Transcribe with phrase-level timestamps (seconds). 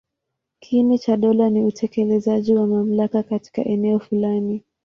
[0.59, 4.63] Kiini cha dola ni utekelezaji wa mamlaka katika eneo fulani.